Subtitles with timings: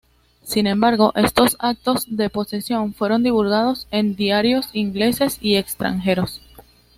[0.41, 6.41] Sin embargo, estos actos de posesión fueron divulgados en diarios ingleses y extranjeros.